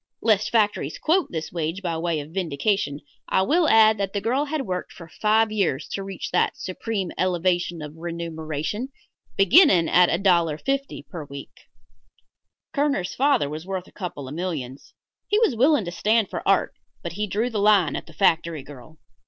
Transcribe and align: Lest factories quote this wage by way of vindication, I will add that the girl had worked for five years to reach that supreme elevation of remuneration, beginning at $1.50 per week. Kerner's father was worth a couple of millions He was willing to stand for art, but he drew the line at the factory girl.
Lest 0.19 0.49
factories 0.49 0.97
quote 0.97 1.29
this 1.31 1.51
wage 1.51 1.83
by 1.83 1.95
way 1.95 2.19
of 2.19 2.31
vindication, 2.31 3.01
I 3.29 3.43
will 3.43 3.69
add 3.69 3.99
that 3.99 4.13
the 4.13 4.19
girl 4.19 4.45
had 4.45 4.63
worked 4.65 4.91
for 4.91 5.07
five 5.07 5.51
years 5.51 5.87
to 5.89 6.01
reach 6.01 6.31
that 6.31 6.57
supreme 6.57 7.11
elevation 7.19 7.83
of 7.83 7.95
remuneration, 7.95 8.89
beginning 9.37 9.87
at 9.87 10.09
$1.50 10.09 11.07
per 11.07 11.25
week. 11.25 11.67
Kerner's 12.73 13.13
father 13.13 13.47
was 13.47 13.67
worth 13.67 13.87
a 13.87 13.91
couple 13.91 14.27
of 14.27 14.33
millions 14.33 14.95
He 15.27 15.37
was 15.37 15.55
willing 15.55 15.85
to 15.85 15.91
stand 15.91 16.31
for 16.31 16.41
art, 16.47 16.73
but 17.03 17.11
he 17.13 17.27
drew 17.27 17.51
the 17.51 17.59
line 17.59 17.95
at 17.95 18.07
the 18.07 18.13
factory 18.13 18.63
girl. 18.63 18.97